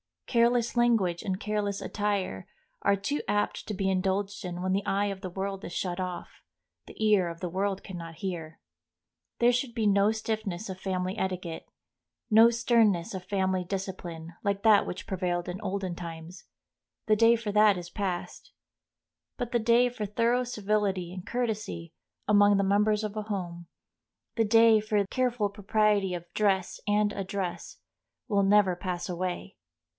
[0.25, 2.47] Careless language and careless attire
[2.81, 5.99] are too apt to be indulged in when the eye of the world is shut
[5.99, 6.41] off,
[6.87, 8.59] the ear of the world can not hear.
[9.39, 11.67] There should be no stiffness of family etiquette,
[12.31, 17.77] no sternness of family discipline, like that which prevailed in olden times—the day for that
[17.77, 18.53] is passed.
[19.37, 21.93] But the day for thorough civility and courtesy
[22.25, 23.67] among the members of a home,
[24.37, 27.77] the day for careful propriety of dress and address,
[28.29, 29.57] will never pass away.